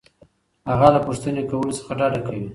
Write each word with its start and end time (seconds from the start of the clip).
هغه 0.69 0.87
له 0.95 0.99
پوښتنې 1.07 1.41
کولو 1.49 1.77
څخه 1.79 1.91
ډډه 1.99 2.19
کوي. 2.27 2.47